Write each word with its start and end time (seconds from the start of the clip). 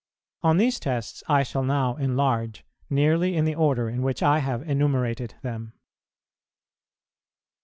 On 0.41 0.57
these 0.57 0.79
tests 0.79 1.21
I 1.27 1.43
shall 1.43 1.61
now 1.61 1.95
enlarge, 1.97 2.65
nearly 2.89 3.35
in 3.37 3.45
the 3.45 3.53
order 3.53 3.87
in 3.87 4.01
which 4.01 4.23
I 4.23 4.39
have 4.39 4.67
enumerated 4.67 5.35
them. 5.43 5.73